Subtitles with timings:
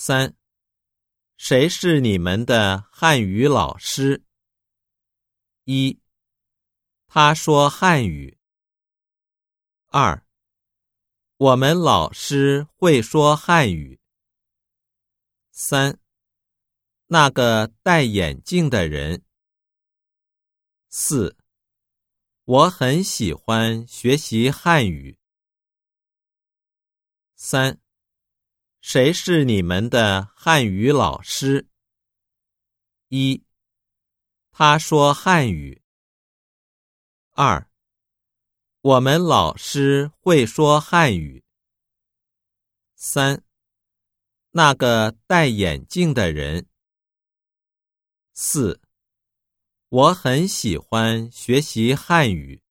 [0.00, 0.36] 三，
[1.36, 4.22] 谁是你们的汉语老师？
[5.64, 6.00] 一，
[7.08, 8.38] 他说汉语。
[9.88, 10.24] 二，
[11.36, 13.98] 我们老师会说汉语。
[15.50, 15.98] 三，
[17.08, 19.24] 那个戴眼镜的人。
[20.88, 21.36] 四，
[22.44, 25.18] 我很喜欢学习汉语。
[27.34, 27.80] 三。
[28.90, 31.68] 谁是你们的汉语老师？
[33.08, 33.44] 一，
[34.50, 35.82] 他说汉语。
[37.32, 37.68] 二，
[38.80, 41.44] 我们老师会说汉语。
[42.94, 43.44] 三，
[44.52, 46.66] 那个戴眼镜的人。
[48.32, 48.80] 四，
[49.90, 52.62] 我很喜欢学习汉语。